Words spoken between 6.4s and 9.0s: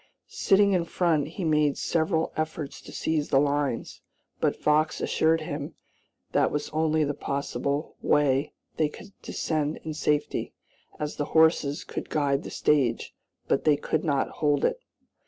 was the only possible way they